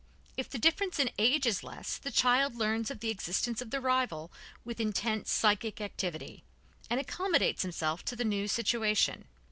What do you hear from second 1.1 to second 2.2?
age is less, the